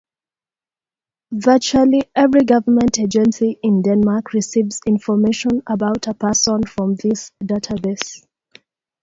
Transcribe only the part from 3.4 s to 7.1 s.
in Denmark receives information about a person from